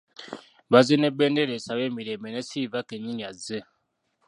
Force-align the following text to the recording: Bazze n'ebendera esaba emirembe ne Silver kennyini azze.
Bazze 0.71 0.95
n'ebendera 0.97 1.51
esaba 1.57 1.81
emirembe 1.89 2.27
ne 2.31 2.41
Silver 2.49 2.85
kennyini 2.89 3.23
azze. 3.31 3.59